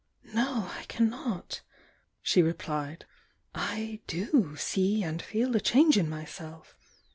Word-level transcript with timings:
"No, 0.33 0.67
I 0.75 0.85
cannot!" 0.87 1.61
she 2.23 2.41
replied. 2.41 3.05
"I 3.53 3.99
do 4.07 4.55
see 4.57 5.03
and 5.03 5.21
feel 5.21 5.55
a 5.55 5.59
change 5.59 5.95
in 5.95 6.09
myself! 6.09 6.75